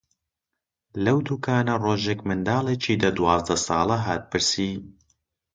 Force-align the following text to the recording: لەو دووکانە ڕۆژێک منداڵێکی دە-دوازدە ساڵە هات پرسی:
لەو 1.05 1.17
دووکانە 1.27 1.73
ڕۆژێک 1.83 2.19
منداڵێکی 2.27 2.95
دە-دوازدە 3.03 3.55
ساڵە 3.65 3.97
هات 4.05 4.23
پرسی: 4.31 4.71